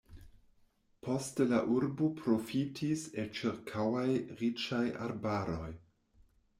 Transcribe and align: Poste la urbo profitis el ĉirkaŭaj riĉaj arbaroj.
Poste 1.07 1.47
la 1.51 1.59
urbo 1.75 2.09
profitis 2.23 3.05
el 3.25 3.31
ĉirkaŭaj 3.41 4.09
riĉaj 4.43 4.85
arbaroj. 5.09 5.75